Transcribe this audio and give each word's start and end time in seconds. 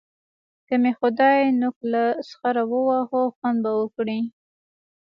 که 0.67 0.75
مې 0.81 0.91
خدای 0.99 1.39
نوک 1.61 1.77
له 1.93 2.03
سخره 2.29 2.63
وواهه؛ 2.71 3.21
خوند 3.35 3.57
به 3.63 3.71
وکړي. 3.81 4.19